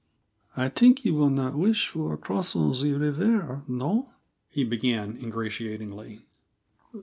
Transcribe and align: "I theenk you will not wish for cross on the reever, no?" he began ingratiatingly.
"I 0.57 0.67
theenk 0.69 1.05
you 1.05 1.13
will 1.13 1.29
not 1.29 1.55
wish 1.59 1.89
for 1.89 2.17
cross 2.17 2.55
on 2.55 2.69
the 2.71 2.75
reever, 2.95 3.61
no?" 3.69 4.09
he 4.49 4.63
began 4.63 5.15
ingratiatingly. 5.15 6.23